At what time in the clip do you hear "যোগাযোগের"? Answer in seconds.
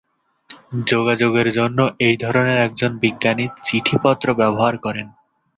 0.85-1.47